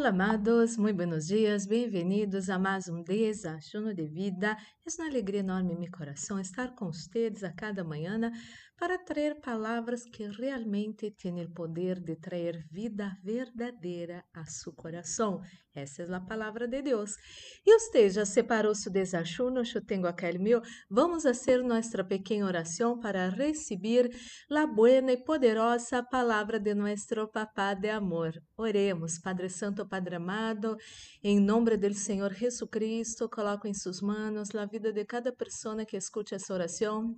Olá, 0.00 0.08
amados, 0.08 0.78
muito 0.78 0.96
buenos 0.96 1.26
dias, 1.26 1.66
bem-vindos 1.66 2.48
a 2.48 2.58
mais 2.58 2.88
um 2.88 3.02
Desajuno 3.02 3.92
de 3.92 4.06
Vida. 4.06 4.56
É 4.56 5.02
uma 5.02 5.10
alegria 5.10 5.40
enorme 5.40 5.74
em 5.74 5.78
meu 5.78 5.90
coração 5.90 6.40
estar 6.40 6.74
com 6.74 6.86
vocês 6.86 7.44
a 7.44 7.52
cada 7.52 7.84
manhã 7.84 8.32
para 8.80 8.96
trazer 8.96 9.38
palavras 9.42 10.06
que 10.06 10.26
realmente 10.26 11.10
têm 11.10 11.44
o 11.44 11.50
poder 11.50 12.00
de 12.00 12.16
trazer 12.16 12.66
vida 12.72 13.14
verdadeira 13.22 14.24
a 14.32 14.46
seu 14.46 14.72
coração. 14.72 15.42
Essa 15.74 16.02
é 16.02 16.14
a 16.14 16.18
palavra 16.18 16.66
de 16.66 16.80
Deus. 16.80 17.14
E 17.66 17.78
você 17.78 18.08
já 18.08 18.24
separou 18.24 18.74
seu 18.74 18.90
desajuno? 18.90 19.60
Eu 19.74 19.84
tenho 19.84 20.06
aquele 20.06 20.38
meu. 20.38 20.62
Vamos 20.88 21.24
fazer 21.24 21.62
nossa 21.62 22.02
pequena 22.02 22.46
oração 22.46 22.98
para 22.98 23.28
receber 23.28 24.08
a 24.50 24.66
buena 24.66 25.12
e 25.12 25.22
poderosa 25.22 26.02
palavra 26.02 26.58
de 26.58 26.72
nosso 26.72 27.28
Papá 27.30 27.74
de 27.74 27.90
amor. 27.90 28.32
Oremos, 28.56 29.18
Padre 29.18 29.50
Santo, 29.50 29.86
Padre 29.86 30.16
amado, 30.16 30.74
em 31.22 31.38
nome 31.38 31.76
do 31.76 31.92
Senhor 31.92 32.32
Jesus 32.32 32.70
Cristo, 32.70 33.28
coloco 33.28 33.68
em 33.68 33.74
suas 33.74 34.00
mãos 34.00 34.54
a 34.54 34.64
vida 34.64 34.90
de 34.90 35.04
cada 35.04 35.30
pessoa 35.30 35.84
que 35.84 35.98
escute 35.98 36.34
essa 36.34 36.54
oração. 36.54 37.14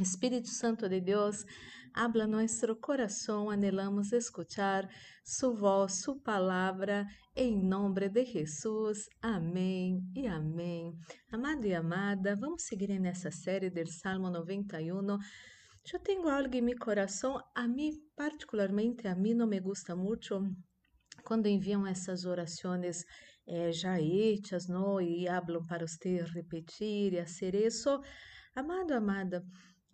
Espírito 0.00 0.48
Santo 0.48 0.88
de 0.90 1.00
Deus, 1.00 1.46
habla 1.94 2.26
nosso 2.26 2.76
coração, 2.76 3.48
anelamos 3.48 4.12
escuchar 4.12 4.86
su 5.24 5.54
voz, 5.54 6.02
su 6.02 6.20
palavra, 6.20 7.06
em 7.34 7.56
nome 7.66 8.10
de 8.10 8.24
Jesus. 8.26 9.08
Amém 9.22 10.02
e 10.14 10.26
amém. 10.26 10.92
Amado 11.32 11.66
e 11.66 11.74
amada, 11.74 12.36
vamos 12.36 12.64
seguir 12.64 12.98
nessa 13.00 13.30
série 13.30 13.70
do 13.70 13.86
Salmo 13.90 14.28
91. 14.28 15.16
Eu 15.90 16.00
tenho 16.00 16.28
algo 16.28 16.54
em 16.54 16.60
meu 16.60 16.78
coração, 16.78 17.40
a 17.54 17.66
mim, 17.66 17.92
particularmente, 18.14 19.08
a 19.08 19.14
mim 19.14 19.32
não 19.32 19.46
me 19.46 19.60
gusta 19.60 19.96
muito 19.96 20.38
quando 21.24 21.46
enviam 21.46 21.86
essas 21.86 22.26
orações 22.26 23.02
eh, 23.48 23.72
já 23.72 23.98
hechas, 23.98 24.68
não? 24.68 25.00
E 25.00 25.26
hablam 25.26 25.64
para 25.64 25.86
você 25.86 26.22
repetir 26.22 27.14
e 27.14 27.24
fazer 27.24 27.54
isso. 27.54 27.98
Amado, 28.54 28.92
amada, 28.92 29.44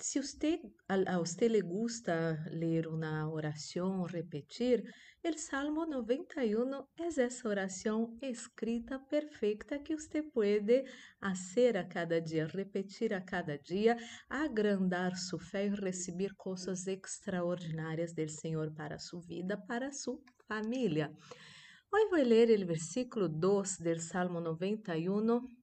se 0.02 0.20
você, 0.20 0.60
a, 0.88 1.18
você 1.18 1.46
le 1.46 1.62
gusta 1.62 2.44
ler 2.50 2.88
uma 2.88 3.30
oração, 3.30 4.02
repetir, 4.02 4.82
o 5.24 5.38
Salmo 5.38 5.86
91 5.86 6.84
é 6.98 7.22
essa 7.22 7.48
oração 7.48 8.18
escrita 8.20 8.98
perfeita 8.98 9.78
que 9.78 9.96
você 9.96 10.20
pode 10.20 10.84
fazer 11.20 11.76
a 11.76 11.84
cada 11.84 12.20
dia, 12.20 12.46
repetir 12.48 13.14
a 13.14 13.20
cada 13.20 13.56
dia, 13.56 13.96
agrandar 14.28 15.16
sua 15.16 15.38
fé 15.38 15.66
e 15.66 15.70
receber 15.70 16.34
coisas 16.36 16.88
extraordinárias 16.88 18.12
do 18.12 18.28
Senhor 18.28 18.72
para 18.74 18.98
sua 18.98 19.20
vida, 19.20 19.56
para 19.56 19.92
sua 19.92 20.18
família. 20.48 21.12
Hoje 21.92 22.08
vou 22.10 22.24
ler 22.24 22.60
o 22.60 22.66
versículo 22.66 23.28
2 23.28 23.78
do 23.78 24.00
Salmo 24.00 24.40
91 24.40 25.61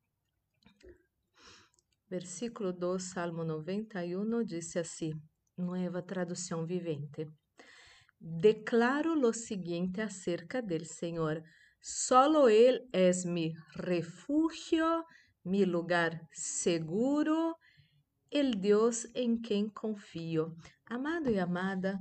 Versículo 2.10 2.74
2, 2.74 3.04
Salmo 3.04 3.44
91, 3.44 4.44
disse 4.44 4.80
assim, 4.80 5.14
Nueva 5.56 6.02
Tradução 6.02 6.66
Vivente. 6.66 7.28
Declaro 8.20 9.14
lo 9.14 9.32
seguinte 9.32 10.02
acerca 10.02 10.62
del 10.62 10.86
Senhor: 10.86 11.44
Solo 11.80 12.50
Él 12.50 12.90
es 12.92 13.26
mi 13.26 13.54
refugio, 13.76 15.06
mi 15.44 15.66
lugar 15.66 16.28
seguro, 16.32 17.56
el 18.32 18.60
Deus 18.60 19.08
em 19.14 19.40
quem 19.40 19.70
confio. 19.70 20.56
Amado 20.86 21.30
e 21.30 21.40
amada, 21.40 22.00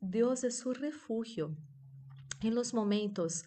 Deus 0.00 0.44
é 0.44 0.50
seu 0.50 0.72
refúgio. 0.72 1.56
Em 2.42 2.50
los 2.50 2.72
momentos 2.72 3.42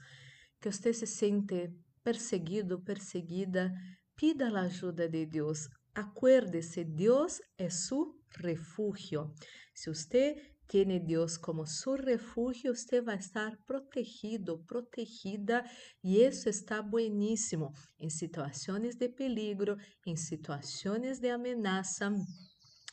que 0.59 0.71
você 0.71 0.93
se 0.93 1.05
sente 1.05 1.69
perseguido, 2.03 2.81
perseguida, 2.81 3.71
pida 4.15 4.47
a 4.47 4.61
ajuda 4.61 5.07
de 5.07 5.25
Deus. 5.25 5.69
Acuérdese, 5.93 6.85
Dios 6.85 7.41
es 7.57 7.85
su 7.85 8.19
refugio. 8.31 9.33
Si 9.73 9.89
usted 9.89 10.37
tiene 10.69 10.99
Dios 10.99 11.39
como 11.39 11.65
su 11.65 11.97
refugio, 11.97 12.71
usted 12.71 13.03
va 13.03 13.13
a 13.13 13.15
estar 13.15 13.57
protegido, 13.65 14.63
protegida, 14.65 15.63
y 16.01 16.21
eso 16.21 16.47
está 16.49 16.81
buenísimo 16.81 17.73
en 17.97 18.11
situaciones 18.11 18.99
de 18.99 19.09
peligro, 19.09 19.77
en 20.05 20.15
situaciones 20.15 21.19
de 21.21 21.31
amenaza, 21.31 22.13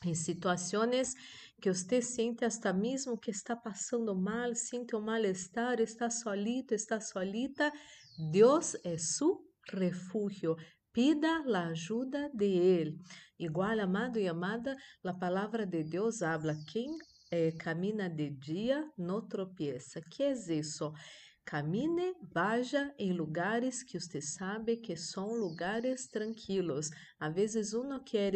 em 0.03 0.15
situações 0.15 1.13
que 1.61 1.71
você 1.71 2.01
sente 2.01 2.45
hasta 2.45 2.73
mesmo 2.73 3.19
que 3.19 3.31
está 3.31 3.55
passando 3.55 4.15
mal, 4.15 4.55
sente 4.55 4.95
um 4.95 5.01
mal-estar, 5.01 5.79
está 5.79 6.09
solito, 6.09 6.73
está 6.73 6.99
solita, 6.99 7.71
Deus 8.31 8.75
é 8.83 8.97
su 8.97 9.47
refúgio, 9.71 10.55
Pida 10.97 11.43
a 11.53 11.67
ajuda 11.67 12.27
de 12.33 12.45
Ele. 12.45 12.97
Igual, 13.37 13.79
amado 13.79 14.17
e 14.17 14.27
amada, 14.27 14.75
a 15.05 15.13
palavra 15.13 15.63
de 15.63 15.83
Deus 15.83 16.23
habla: 16.23 16.55
quem 16.67 16.89
eh, 17.29 17.51
camina 17.51 18.09
de 18.09 18.31
dia 18.31 18.83
não 18.97 19.21
tropeça. 19.27 20.01
Que 20.01 20.23
é 20.23 20.31
isso? 20.31 20.91
Camine, 21.45 22.15
vaya 22.33 22.91
em 22.97 23.13
lugares 23.13 23.83
que 23.83 23.99
você 23.99 24.19
sabe 24.19 24.77
que 24.77 24.95
são 24.95 25.35
lugares 25.35 26.07
tranquilos. 26.07 26.89
Às 27.19 27.31
vezes, 27.31 27.73
uno 27.73 28.03
quer 28.03 28.33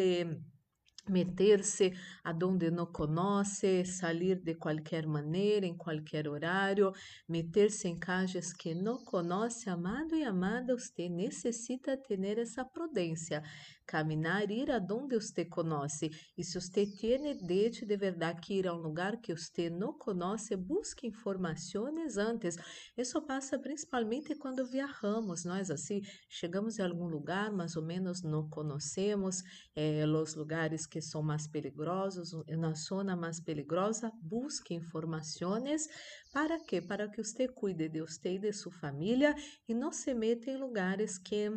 meter-se 1.10 1.94
aonde 2.24 2.70
não 2.70 2.86
conhece, 2.86 3.86
sair 3.86 4.36
de 4.36 4.56
qualquer 4.56 5.06
maneira, 5.08 5.66
em 5.66 5.76
qualquer 5.76 6.28
horário, 6.28 6.92
meter-se 7.28 7.88
em 7.88 7.98
casas 7.98 8.54
que 8.54 8.74
não 8.74 9.04
conhece, 9.04 9.70
amado 9.70 10.16
e 10.16 10.24
amada, 10.24 10.78
você 10.78 11.10
necessita 11.10 11.98
ter 11.98 12.38
essa 12.38 12.64
prudência, 12.64 13.42
caminhar, 13.86 14.50
ir 14.52 14.72
aonde 14.72 15.16
você 15.16 15.44
conhece. 15.46 16.10
E 16.38 16.44
se 16.44 16.60
você 16.60 16.86
tem 16.86 17.36
desejo 17.44 17.86
de 17.86 17.98
verdade 17.98 18.40
que 18.42 18.54
ir 18.60 18.68
a 18.68 18.74
um 18.74 18.78
lugar 18.78 19.18
que 19.20 19.36
você 19.36 19.70
não 19.70 19.94
conhece, 19.98 20.56
busque 20.56 21.08
informações 21.08 22.18
antes. 22.18 22.56
Isso 22.98 23.22
passa 23.22 23.60
principalmente 23.60 24.36
quando 24.36 24.66
viajamos, 24.66 25.44
nós 25.46 25.70
assim, 25.70 26.02
chegamos 26.30 26.80
em 26.80 26.84
algum 26.84 27.08
lugar, 27.08 27.52
mais 27.52 27.76
ou 27.76 27.84
menos 27.84 28.22
não 28.22 28.48
conhecemos 28.50 29.42
eh, 29.76 30.06
os 30.06 30.36
lugares 30.36 30.86
que 30.92 31.02
são 31.02 31.24
mais 31.24 31.48
perigosos, 31.48 32.34
na 32.50 32.74
zona 32.74 33.16
mais 33.16 33.40
perigosa, 33.40 34.12
busque 34.22 34.74
informações 34.74 35.88
para 36.34 36.60
quê? 36.60 36.82
Para 36.82 37.08
que 37.10 37.24
você 37.24 37.48
cuide 37.48 37.88
de 37.88 38.02
você 38.02 38.36
e 38.36 38.40
de 38.40 38.52
sua 38.52 38.74
família 38.74 39.34
e 39.68 39.74
não 39.74 39.92
se 39.94 40.14
meta 40.14 40.52
em 40.52 40.58
lugares 40.58 41.18
que 41.18 41.50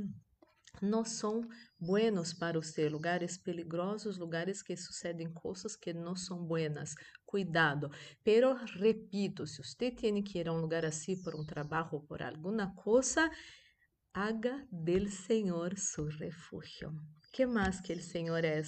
não 0.80 1.04
são 1.04 1.40
buenos 1.78 2.32
para 2.32 2.60
você, 2.60 2.88
lugares 2.88 3.36
peligrosos, 3.36 4.18
lugares 4.18 4.62
que 4.62 4.76
sucedem 4.76 5.32
coisas 5.32 5.76
que 5.76 5.92
não 5.92 6.16
são 6.16 6.44
buenas. 6.44 6.94
Cuidado. 7.24 7.90
Pero 8.22 8.54
repito, 8.54 9.46
se 9.46 9.62
você 9.62 9.90
tem 9.90 10.22
que 10.22 10.38
ir 10.38 10.48
a 10.48 10.52
um 10.52 10.60
lugar 10.60 10.84
assim 10.84 11.20
por 11.22 11.34
um 11.34 11.44
trabalho 11.44 11.88
ou 11.92 12.00
por 12.00 12.22
alguma 12.22 12.72
coisa, 12.74 13.28
haga 14.12 14.66
del 14.70 15.08
Senhor 15.08 15.76
su 15.76 16.06
refúgio. 16.06 16.92
Que 17.32 17.46
mais 17.46 17.80
que 17.80 17.92
o 17.92 18.02
Senhor 18.02 18.44
é? 18.44 18.62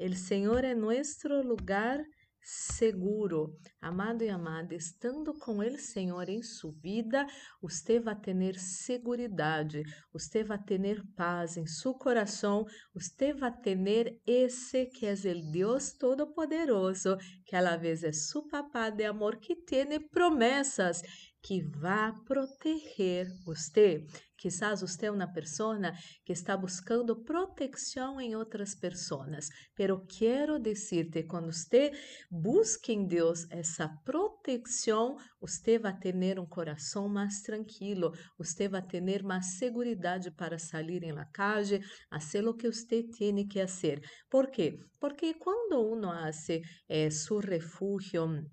O 0.00 0.14
Senhor 0.14 0.62
é 0.62 0.76
nosso 0.76 1.26
lugar 1.42 1.98
seguro. 2.40 3.58
Amado 3.80 4.22
e 4.22 4.28
amada, 4.28 4.74
estando 4.74 5.34
com 5.34 5.58
o 5.58 5.78
Senhor 5.78 6.28
em 6.28 6.42
sua 6.42 6.72
vida, 6.80 7.26
você 7.60 7.98
vai 7.98 8.14
ter 8.14 8.58
segurança, 8.58 9.82
você 10.12 10.44
vai 10.44 10.58
ter 10.62 11.02
paz 11.16 11.56
em 11.56 11.66
seu 11.66 11.94
coração, 11.94 12.64
você 12.94 13.34
vai 13.34 13.52
ter 13.60 14.20
esse 14.24 14.86
que 14.86 15.06
é 15.06 15.12
o 15.12 15.50
Deus 15.50 15.92
Todo-Poderoso, 15.92 17.16
que 17.44 17.56
a 17.56 17.60
la 17.60 17.76
vez 17.76 18.04
é 18.04 18.12
seu 18.12 18.46
papá 18.46 18.90
de 18.90 19.04
amor, 19.04 19.36
que 19.38 19.56
tem 19.56 20.00
promessas 20.08 21.02
que 21.48 21.62
vai 21.62 22.12
proteger 22.26 23.26
você. 23.42 24.04
Quizás 24.36 24.82
você 24.82 25.06
é 25.06 25.10
uma 25.10 25.26
pessoa 25.32 25.78
que 26.22 26.30
está 26.30 26.54
buscando 26.54 27.24
proteção 27.24 28.20
em 28.20 28.36
outras 28.36 28.74
pessoas, 28.74 29.48
pero 29.74 30.04
quero 30.06 30.60
dizer-te, 30.60 31.22
quando 31.22 31.50
você 31.50 31.90
busca 32.30 32.92
em 32.92 33.06
Deus 33.06 33.50
essa 33.50 33.88
proteção, 34.04 35.16
você 35.40 35.78
vai 35.78 35.98
ter 35.98 36.38
um 36.38 36.46
coração 36.46 37.08
mais 37.08 37.40
tranquilo, 37.40 38.12
você 38.36 38.68
vai 38.68 38.82
ter 38.82 39.22
mais 39.22 39.58
segurança 39.58 40.30
para 40.30 40.58
sair 40.58 41.02
em 41.02 41.12
la 41.12 41.24
calle, 41.24 41.80
fazer 42.10 42.46
o 42.46 42.54
que 42.54 42.70
você 42.70 43.04
tem 43.04 43.48
que 43.48 43.66
fazer. 43.66 44.02
Por 44.28 44.50
quê? 44.50 44.78
Porque 45.00 45.32
quando 45.32 45.80
uno 45.80 46.10
hace 46.10 46.60
eh, 46.90 47.10
su 47.10 47.38
refúgio 47.38 48.44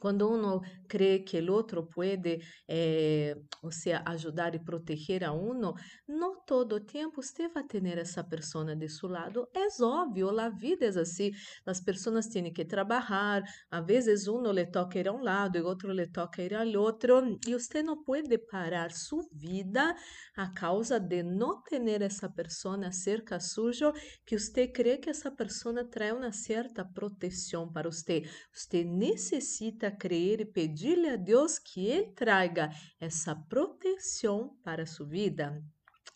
Quando 0.00 0.28
uno 0.28 0.62
cree 0.88 1.24
que 1.24 1.38
el 1.38 1.50
otro 1.50 1.88
puede, 1.88 2.40
eh, 2.66 3.36
o 3.62 3.70
sea, 3.70 4.02
ayudar 4.06 4.64
proteger 4.64 5.24
a 5.24 5.32
uno, 5.32 5.74
no 6.06 6.39
todo 6.50 6.80
tiempo 6.80 7.20
usted 7.20 7.48
va 7.54 7.60
a 7.60 7.64
tener 7.64 7.96
essa 7.96 8.24
persona 8.24 8.74
de 8.74 8.88
su 8.88 9.06
lado. 9.06 9.48
É 9.54 9.68
óbvio, 9.84 10.36
a 10.40 10.48
vida 10.48 10.84
é 10.84 10.88
assim. 10.88 11.30
As 11.64 11.80
pessoas 11.80 12.26
têm 12.26 12.52
que 12.52 12.64
trabalhar. 12.64 13.44
A 13.70 13.80
vezes 13.80 14.26
uno 14.26 14.50
le 14.50 14.66
toca 14.66 14.98
ir 14.98 15.06
a 15.06 15.12
um 15.12 15.22
lado 15.22 15.58
e 15.58 15.62
outro 15.62 15.92
le 15.92 16.08
toca 16.08 16.42
ir 16.42 16.52
ao 16.52 16.66
outro. 16.82 17.38
E 17.46 17.52
você 17.52 17.84
não 17.84 18.02
pode 18.02 18.36
parar 18.36 18.90
sua 18.90 19.22
vida 19.32 19.94
a 20.36 20.52
causa 20.52 20.98
de 20.98 21.22
não 21.22 21.62
ter 21.62 22.02
essa 22.02 22.28
pessoa 22.28 22.90
cerca 22.90 23.38
sujo 23.38 23.92
que 24.26 24.36
você 24.36 24.66
crê 24.66 24.98
que 24.98 25.08
essa 25.08 25.30
pessoa 25.30 25.84
traz 25.84 26.12
uma 26.16 26.32
certa 26.32 26.84
proteção 26.84 27.72
para 27.72 27.88
você. 27.88 28.28
Você 28.52 28.82
necessita 28.82 29.88
creer 29.88 30.40
e 30.40 30.44
pedir-lhe 30.44 31.10
a 31.10 31.14
Deus 31.14 31.60
que 31.60 31.86
Ele 31.86 32.10
traga 32.10 32.70
essa 32.98 33.36
proteção 33.36 34.58
para 34.64 34.84
sua 34.84 35.06
vida. 35.06 35.62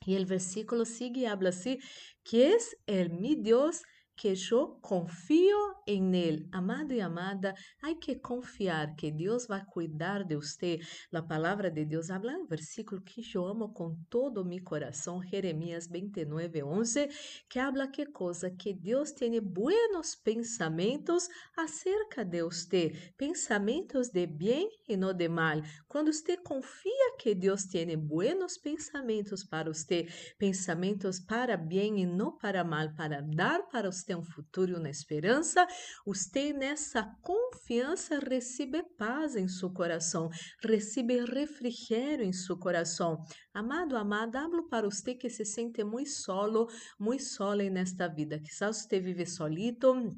E 0.07 0.15
o 0.15 0.25
versículo 0.25 0.85
sigue 0.85 1.21
e 1.21 1.27
habla 1.27 1.49
assim, 1.51 1.79
que 2.25 2.43
é 2.43 2.57
o 2.87 3.11
mi 3.11 3.37
Deus 3.37 3.83
que 4.17 4.33
eu 4.51 4.79
confio 4.81 5.75
em 5.87 6.15
Ele. 6.15 6.49
Amado 6.53 6.93
e 6.93 7.01
amada, 7.01 7.55
há 7.83 7.95
que 7.95 8.15
confiar 8.15 8.95
que 8.95 9.11
Deus 9.11 9.47
vai 9.47 9.65
cuidar 9.65 10.25
de 10.25 10.37
você. 10.37 10.79
A 11.13 11.23
palavra 11.23 11.71
de 11.71 11.85
Deus 11.85 12.11
habla 12.11 12.33
um 12.33 12.47
versículo 12.47 13.03
que 13.03 13.23
eu 13.35 13.45
amo 13.45 13.73
com 13.73 13.97
todo 14.09 14.43
o 14.43 14.45
meu 14.45 14.63
coração, 14.63 15.23
Jeremias 15.23 15.89
29, 15.89 16.63
11, 16.63 17.09
que 17.49 17.59
habla 17.59 17.89
que 17.89 18.07
coisa? 18.07 18.51
Que 18.51 18.73
Deus 18.73 19.13
tem 19.13 19.41
buenos 19.41 20.15
pensamentos 20.15 21.29
acerca 21.57 22.25
de 22.25 22.43
você, 22.43 23.13
pensamentos 23.17 24.09
de 24.11 24.27
bem 24.27 24.69
e 24.89 24.97
não 24.97 25.13
de 25.13 25.29
mal. 25.29 25.61
Quando 25.89 26.13
você 26.13 26.37
confia 26.37 27.17
que 27.19 27.35
Deus 27.35 27.65
tem 27.65 27.97
buenos 27.99 28.57
pensamentos 28.59 29.45
para 29.45 29.73
você, 29.73 30.07
pensamentos 30.39 31.19
para 31.21 31.57
bem 31.57 32.01
e 32.01 32.07
não 32.07 32.37
para 32.37 32.65
mal, 32.65 32.95
para 32.95 33.21
dar 33.21 33.63
para 33.69 33.91
você 33.91 34.04
tem 34.05 34.17
um 34.17 34.23
futuro 34.23 34.73
e 34.73 34.75
uma 34.75 34.91
esperança, 34.91 35.67
você 36.07 36.53
nessa 36.53 37.05
confiança 37.23 38.19
recebe 38.19 38.83
paz 38.97 39.37
em 39.37 39.49
seu 39.49 39.73
coração, 39.73 40.29
recebe 40.63 41.25
refrigério 41.25 42.25
em 42.25 42.33
seu 42.33 42.59
coração. 42.59 43.25
Amado, 43.53 43.97
amada, 43.97 44.41
hablo 44.41 44.69
para 44.69 44.89
você 44.89 45.15
que 45.15 45.29
se 45.29 45.45
sente 45.45 45.83
muito 45.85 46.11
solo, 46.11 46.69
muito 46.99 47.25
sola 47.25 47.63
nesta 47.71 48.09
vida. 48.09 48.39
Quizás 48.41 48.79
você 48.79 49.01
vive 49.01 49.27
solito, 49.27 50.15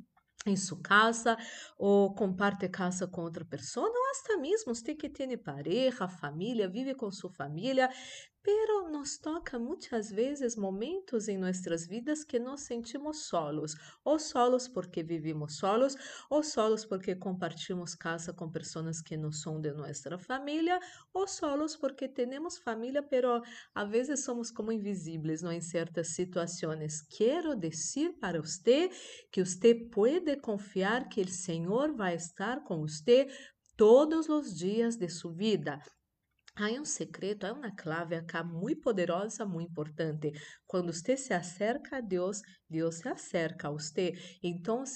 em 0.46 0.56
sua 0.56 0.80
casa 0.80 1.36
ou 1.76 2.14
comparte 2.14 2.68
casa 2.68 3.06
com 3.06 3.22
outra 3.22 3.44
pessoa, 3.44 3.88
ou 3.88 3.94
até 4.20 4.36
mesmo 4.36 4.74
você 4.74 4.94
que 4.94 5.08
tem 5.08 5.36
pareja, 5.36 6.08
família, 6.08 6.68
vive 6.68 6.94
com 6.94 7.10
sua 7.10 7.30
família, 7.30 7.90
Pero 8.46 8.88
nos 8.88 9.18
toca 9.18 9.58
muitas 9.58 10.08
vezes 10.08 10.54
momentos 10.54 11.26
em 11.26 11.36
nossas 11.36 11.84
vidas 11.84 12.22
que 12.22 12.38
nos 12.38 12.60
sentimos 12.60 13.24
solos, 13.24 13.74
ou 14.04 14.20
solos 14.20 14.68
porque 14.68 15.02
vivimos 15.02 15.56
solos, 15.56 15.96
ou 16.30 16.44
solos 16.44 16.84
porque 16.84 17.16
compartilhamos 17.16 17.96
casa 17.96 18.32
com 18.32 18.48
pessoas 18.48 19.02
que 19.02 19.16
não 19.16 19.32
são 19.32 19.60
de 19.60 19.72
nossa 19.72 20.16
família, 20.16 20.78
ou 21.12 21.26
solos 21.26 21.74
porque 21.74 22.06
temos 22.06 22.56
família, 22.56 23.02
pero 23.02 23.42
a 23.74 23.84
vezes 23.84 24.22
somos 24.22 24.52
como 24.52 24.70
invisíveis 24.70 25.42
não, 25.42 25.50
em 25.50 25.60
certas 25.60 26.14
situações. 26.14 27.02
Quero 27.02 27.56
dizer 27.56 28.12
para 28.20 28.40
você 28.40 28.88
que 29.32 29.44
você 29.44 29.74
pode 29.74 30.36
confiar 30.36 31.08
que 31.08 31.22
o 31.22 31.28
Senhor 31.28 31.92
vai 31.96 32.14
estar 32.14 32.62
com 32.62 32.82
você 32.82 33.26
todos 33.76 34.28
os 34.28 34.56
dias 34.56 34.94
de 34.94 35.08
sua 35.08 35.32
vida. 35.32 35.82
Há 36.58 36.70
um 36.80 36.86
secreto, 36.86 37.44
há 37.44 37.52
uma 37.52 37.70
clave 37.70 38.14
acá 38.14 38.42
muito 38.42 38.80
poderosa, 38.80 39.44
muito 39.44 39.70
importante. 39.70 40.32
Quando 40.66 40.90
você 40.90 41.14
se 41.14 41.34
acerca 41.34 41.98
a 41.98 42.00
Deus, 42.00 42.40
Deus 42.68 42.94
se 42.96 43.08
acerca 43.08 43.68
a 43.68 43.70
você. 43.70 44.14
Então, 44.42 44.86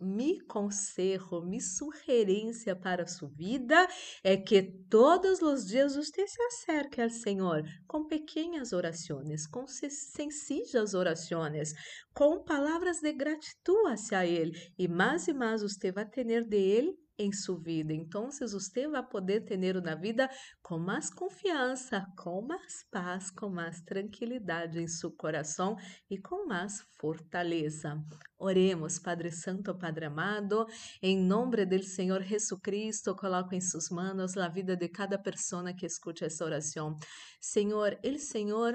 mi 0.00 0.40
consejo, 0.46 1.42
mi 1.42 1.60
sugerência 1.60 2.76
para 2.76 3.06
sua 3.08 3.28
vida 3.30 3.88
é 4.22 4.36
que 4.36 4.62
todos 4.88 5.42
os 5.42 5.66
dias 5.66 5.96
você 5.96 6.26
se 6.26 6.40
acerque 6.42 7.00
ao 7.00 7.10
Senhor 7.10 7.64
com 7.88 8.06
pequenas 8.06 8.72
orações, 8.72 9.46
com 9.46 9.66
sencillas 9.66 10.94
orações, 10.94 11.72
com 12.14 12.44
palavras 12.44 13.00
de 13.00 13.12
gratidão 13.12 13.88
hacia 13.88 14.24
Ele. 14.24 14.52
E 14.78 14.86
mais 14.86 15.26
e 15.26 15.32
mais 15.32 15.62
você 15.62 15.90
vai 15.90 16.06
ter 16.06 16.24
de 16.24 16.56
Ele 16.56 17.01
em 17.22 17.32
sua 17.32 17.58
vida. 17.58 17.92
Então, 17.92 18.30
você 18.30 18.88
vai 18.88 19.02
poder 19.06 19.44
ter 19.44 19.56
na 19.80 19.94
vida 19.94 20.28
com 20.62 20.78
mais 20.78 21.08
confiança, 21.08 22.04
com 22.16 22.42
mais 22.42 22.84
paz, 22.90 23.30
com 23.30 23.48
mais 23.48 23.80
tranquilidade 23.82 24.80
em 24.80 24.88
seu 24.88 25.10
coração 25.10 25.76
e 26.10 26.18
com 26.18 26.46
mais 26.46 26.80
fortaleza. 26.98 28.02
Oremos, 28.38 28.98
Padre 28.98 29.30
Santo, 29.30 29.76
Padre 29.78 30.06
amado, 30.06 30.66
em 31.00 31.16
nome 31.16 31.64
do 31.64 31.82
Senhor 31.82 32.22
Jesus 32.22 32.60
Cristo, 32.62 33.14
coloco 33.14 33.54
em 33.54 33.60
suas 33.60 33.88
mãos 33.90 34.36
a 34.36 34.48
vida 34.48 34.76
de 34.76 34.88
cada 34.88 35.18
pessoa 35.18 35.72
que 35.72 35.86
escute 35.86 36.24
essa 36.24 36.44
oração. 36.44 36.96
Senhor, 37.40 37.98
el 38.02 38.18
Senhor 38.18 38.74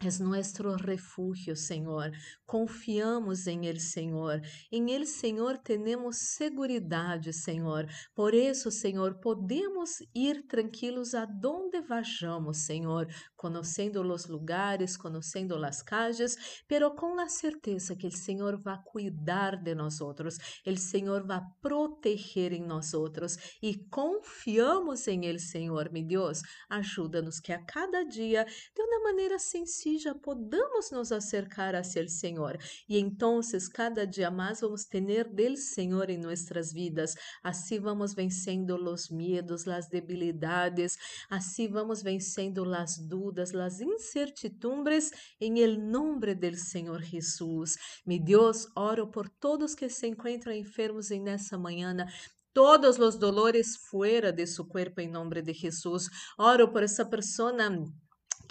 És 0.00 0.18
nosso 0.18 0.74
refúgio, 0.76 1.54
Senhor. 1.54 2.10
Confiamos 2.44 3.46
em 3.46 3.66
Ele, 3.66 3.78
Senhor. 3.78 4.40
Em 4.70 4.90
Ele, 4.90 5.06
Senhor, 5.06 5.58
temos 5.58 6.16
seguridade, 6.16 7.32
Senhor. 7.32 7.86
Por 8.14 8.34
isso, 8.34 8.70
Senhor, 8.70 9.14
podemos 9.20 9.98
ir 10.14 10.46
tranquilos 10.48 11.14
aonde 11.14 11.80
vajamos, 11.80 12.58
Senhor, 12.58 13.06
conhecendo 13.36 14.02
os 14.02 14.26
lugares, 14.26 14.96
conhecendo 14.96 15.54
as 15.64 15.82
casas, 15.82 16.62
pero 16.66 16.94
com 16.94 17.18
a 17.20 17.28
certeza 17.28 17.94
que 17.94 18.06
o 18.06 18.10
Senhor 18.10 18.60
vai 18.60 18.78
cuidar 18.84 19.56
de 19.56 19.74
nós 19.74 20.00
outros, 20.00 20.36
o 20.66 20.76
Senhor 20.76 21.24
vai 21.24 21.40
proteger 21.60 22.52
em 22.52 22.66
nós 22.66 22.92
outros 22.92 23.36
e 23.62 23.76
confiamos 23.88 25.06
em 25.06 25.26
Ele, 25.26 25.38
Senhor, 25.38 25.90
meu 25.92 26.04
Deus. 26.04 26.42
Ajuda-nos 26.68 27.38
que 27.38 27.52
a 27.52 27.64
cada 27.64 28.02
dia, 28.02 28.44
de 28.44 28.82
uma 28.82 29.04
maneira 29.04 29.38
sencilla, 29.82 30.14
podamos 30.14 30.90
nos 30.92 31.10
acercar 31.10 31.74
hacia 31.74 32.04
o 32.04 32.08
Senhor 32.08 32.56
e 32.88 32.98
então, 32.98 33.40
cada 33.72 34.06
dia 34.06 34.30
mais 34.30 34.60
vamos 34.60 34.84
ter 34.84 35.28
del 35.28 35.56
Senhor 35.56 36.08
em 36.08 36.18
nossas 36.18 36.72
vidas. 36.72 37.14
Assim 37.42 37.80
vamos 37.80 38.14
vencendo 38.14 38.76
os 38.76 39.10
medos, 39.10 39.66
as 39.66 39.88
debilidades, 39.88 40.96
assim 41.28 41.68
vamos 41.68 42.02
vencendo 42.02 42.62
as 42.72 42.98
dúvidas 42.98 43.52
las 43.52 43.80
incertidumbres, 43.80 45.10
en 45.40 45.56
el 45.56 45.78
nombre 45.90 46.34
del 46.34 46.56
Señor 46.56 47.02
Jesús. 47.02 47.76
Mi 48.06 48.18
Dios, 48.18 48.68
oro 48.76 49.10
por 49.10 49.28
todos 49.28 49.74
que 49.74 49.88
se 49.88 50.06
encuentran 50.06 50.54
enfermos 50.54 51.10
en 51.10 51.28
esta 51.28 51.58
mañana, 51.58 52.06
todos 52.52 52.98
os 52.98 53.18
dolores 53.18 53.78
fuera 53.78 54.30
de 54.30 54.46
su 54.46 54.68
cuerpo 54.68 55.00
em 55.00 55.08
nome 55.08 55.42
de 55.42 55.54
Jesus. 55.54 56.10
Oro 56.36 56.70
por 56.70 56.82
essa 56.82 57.04
persona 57.04 57.70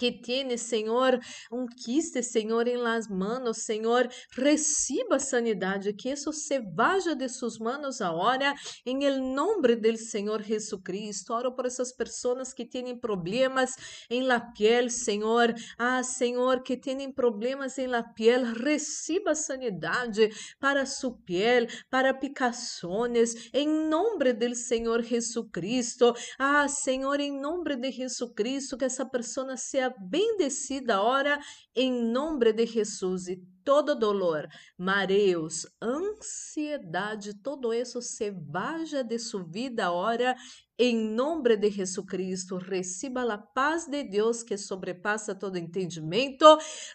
que 0.02 0.10
tiene, 0.10 0.58
Senhor, 0.58 1.20
um 1.52 1.64
quiste, 1.64 2.24
Senhor, 2.24 2.66
em 2.66 2.76
las 2.76 3.06
manos, 3.06 3.58
Senhor, 3.58 4.08
reciba 4.32 5.20
sanidade, 5.20 5.92
que 5.92 6.10
isso 6.10 6.32
se 6.32 6.58
vaja 6.58 7.14
de 7.14 7.28
suas 7.28 7.56
manos 7.56 8.00
agora, 8.00 8.52
em 8.84 8.98
nombre 9.20 9.76
del 9.76 9.96
Senhor 9.96 10.42
Jesucristo. 10.42 11.32
Oro 11.32 11.54
por 11.54 11.66
essas 11.66 11.92
pessoas 11.92 12.52
que 12.52 12.64
têm 12.64 12.98
problemas 12.98 13.76
em 14.10 14.24
la 14.24 14.40
piel, 14.40 14.90
Senhor. 14.90 15.54
Ah, 15.78 16.02
Senhor, 16.02 16.64
que 16.64 16.76
têm 16.76 17.12
problemas 17.12 17.78
em 17.78 17.86
la 17.86 18.02
piel, 18.02 18.42
reciba 18.54 19.36
sanidade 19.36 20.30
para 20.58 20.84
sua 20.84 21.16
piel, 21.24 21.68
para 21.88 22.12
picações, 22.12 23.50
em 23.54 23.68
nome 23.68 24.32
del 24.32 24.56
Senhor 24.56 25.00
Jesucristo. 25.04 26.12
Ah, 26.36 26.66
Senhor, 26.66 27.20
em 27.20 27.30
nome 27.40 27.76
de 27.76 27.92
Jesucristo, 27.92 28.76
que 28.76 28.84
essa 28.84 29.06
pessoa 29.06 29.56
seja 29.56 29.91
bendecida 29.98 31.02
hora 31.02 31.38
em 31.74 31.92
nome 31.92 32.52
de 32.52 32.66
Jesus 32.66 33.28
e 33.28 33.36
todo 33.64 33.94
dolor, 33.94 34.48
mareos, 34.76 35.66
ansiedade, 35.80 37.34
todo 37.34 37.72
isso 37.72 38.02
se 38.02 38.30
vaja 38.30 39.02
de 39.04 39.18
sua 39.18 39.44
vida 39.44 39.86
agora 39.86 40.36
em 40.82 40.96
nome 40.96 41.56
de 41.56 41.70
Jesucristo, 41.70 42.56
receba 42.56 43.22
a 43.32 43.38
paz 43.38 43.86
de 43.86 44.02
Deus 44.02 44.42
que 44.42 44.58
sobrepassa 44.58 45.32
todo 45.32 45.56
entendimento. 45.56 46.44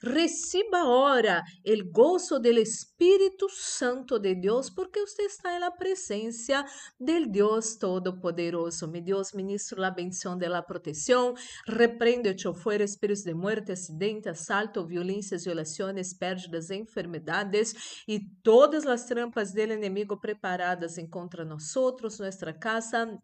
Receba 0.04 0.82
agora 0.82 1.42
o 1.66 1.92
gozo 1.92 2.38
do 2.38 2.50
Espírito 2.50 3.48
Santo 3.50 4.20
de 4.20 4.36
Deus, 4.36 4.70
porque 4.70 5.00
você 5.00 5.24
está 5.24 5.58
na 5.58 5.72
presença 5.72 6.66
do 7.00 7.28
Deus 7.28 7.78
Todo-Poderoso. 7.78 8.90
Mi 8.90 9.00
Deus, 9.00 9.32
ministro 9.32 9.82
a 9.84 9.90
bendição 9.90 10.38
de 10.38 10.50
la 10.50 10.62
proteção. 10.62 11.34
Repreende-te 11.66 12.54
fora 12.54 12.84
espíritos 12.84 13.24
de 13.24 13.34
muerte, 13.34 13.72
acidente, 13.72 14.28
assalto, 14.28 14.86
violências, 14.86 15.46
violações, 15.46 16.14
pérdida 16.14 16.58
nuestras 16.58 16.72
enfermedades 16.72 18.04
e 18.08 18.20
todas 18.44 18.86
as 18.86 19.06
trampas 19.06 19.52
del 19.52 19.72
inimigo 19.72 20.20
preparadas 20.20 20.96
contra 21.10 21.46
nós, 21.46 21.74
nossa 21.76 22.54
casa, 22.54 23.18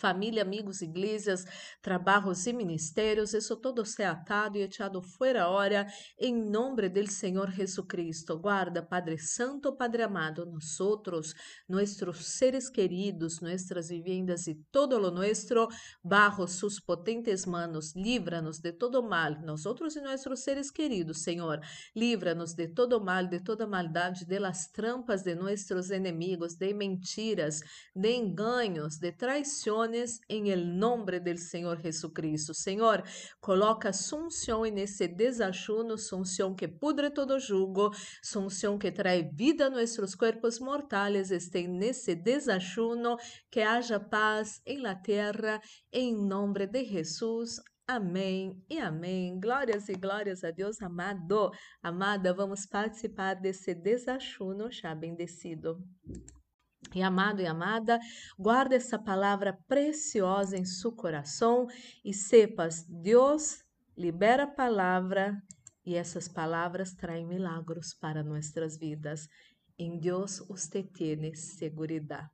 família, 0.00 0.42
amigos, 0.42 0.80
igrejas, 0.80 1.44
trabalhos 1.82 2.46
e 2.46 2.52
ministérios, 2.52 3.34
isso 3.34 3.56
todo 3.56 3.84
sea 3.84 4.12
atado 4.12 4.56
e 4.56 4.62
echado 4.62 5.02
ahora, 5.38 5.86
em 6.18 6.34
nome 6.34 6.88
do 6.88 7.10
Senhor 7.10 7.50
Jesucristo. 7.50 8.38
Guarda, 8.38 8.82
Padre 8.82 9.18
Santo, 9.18 9.76
Padre 9.76 10.02
amado, 10.02 10.46
nosotros, 10.46 11.34
nossos 11.68 12.24
seres 12.26 12.70
queridos, 12.70 13.40
nossas 13.40 13.90
vivendas 13.90 14.46
e 14.46 14.54
todo 14.72 14.98
lo 14.98 15.10
nuestro, 15.10 15.68
bajo 16.02 16.46
sus 16.48 16.80
potentes 16.80 17.46
manos, 17.46 17.94
líbranos 17.94 18.60
de 18.60 18.72
todo 18.72 19.02
mal, 19.02 19.42
nosotros 19.42 19.96
e 19.96 20.00
nossos 20.00 20.40
seres 20.40 20.70
queridos, 20.70 21.22
Senhor, 21.22 21.60
líbranos 21.94 22.54
de 22.54 22.68
todo 22.68 23.00
mal, 23.00 23.28
de 23.28 23.40
toda 23.40 23.66
maldade, 23.66 24.24
de 24.24 24.40
las 24.40 24.72
trampas 24.72 25.22
de 25.22 25.34
nossos 25.34 25.90
enemigos, 25.90 26.56
de 26.56 26.72
mentiras, 26.72 27.60
de 27.94 28.14
engaños, 28.14 28.98
de 28.98 29.12
traições, 29.12 29.89
em 30.28 30.50
el 30.50 30.78
nombre 30.78 31.20
del 31.20 31.38
Senhor 31.38 31.80
Jesucristo. 31.80 32.54
Senhor, 32.54 33.02
coloca 33.40 33.92
sunção 33.92 34.62
nesse 34.64 35.08
desachuno, 35.08 35.98
sunção 35.98 36.54
que 36.54 36.68
pudre 36.68 37.10
todo 37.10 37.38
jugo, 37.38 37.90
sunção 38.22 38.78
que 38.78 38.90
trae 38.90 39.22
vida 39.32 39.66
a 39.66 39.70
nossos 39.70 40.14
corpos 40.14 40.58
mortais, 40.58 41.30
este 41.30 41.66
nesse 41.66 42.14
desachuno, 42.14 43.16
que 43.50 43.60
haja 43.60 43.98
paz 43.98 44.60
em 44.66 44.78
la 44.78 44.94
terra, 44.94 45.60
em 45.92 46.14
nome 46.14 46.66
de 46.66 46.84
Jesus. 46.84 47.60
Amém 47.86 48.64
e 48.70 48.78
amém. 48.78 49.40
Glórias 49.40 49.88
e 49.88 49.94
glórias 49.94 50.44
a 50.44 50.52
Deus 50.52 50.80
amado. 50.80 51.50
Amada, 51.82 52.32
vamos 52.32 52.64
participar 52.64 53.34
desse 53.34 53.74
desachuno 53.74 54.70
já 54.70 54.94
bendecido. 54.94 55.76
E 56.94 57.02
amado 57.02 57.40
e 57.40 57.46
amada, 57.46 58.00
guarda 58.38 58.74
essa 58.74 58.98
palavra 58.98 59.56
preciosa 59.68 60.56
em 60.56 60.64
seu 60.64 60.92
coração 60.92 61.66
e 62.04 62.12
sepas, 62.12 62.84
Deus 62.88 63.62
libera 63.96 64.44
a 64.44 64.46
palavra 64.46 65.40
e 65.84 65.94
essas 65.94 66.28
palavras 66.28 66.94
traem 66.94 67.26
milagros 67.26 67.94
para 67.94 68.24
nossas 68.24 68.76
vidas. 68.76 69.28
Em 69.78 69.98
Deus 69.98 70.40
usted 70.48 70.86
tiene 70.92 71.34
seguridade. 71.34 72.30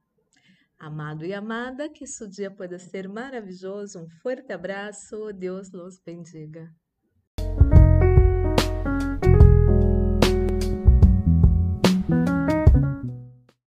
Amado 0.79 1.25
e 1.25 1.33
amada, 1.33 1.89
que 1.89 2.07
seu 2.07 2.29
dia 2.29 2.51
pode 2.51 2.79
ser 2.79 3.09
maravilhoso. 3.09 3.99
Um 3.99 4.09
forte 4.21 4.53
abraço. 4.53 5.33
Deus 5.33 5.71
los 5.73 5.99
bendiga. 5.99 6.71